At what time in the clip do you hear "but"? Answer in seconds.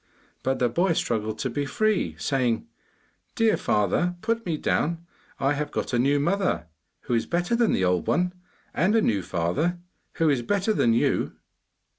0.41-0.57